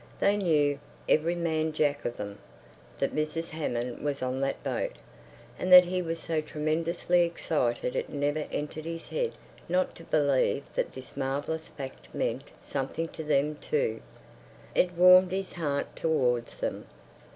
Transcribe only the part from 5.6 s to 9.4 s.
that he was so tremendously excited it never entered his head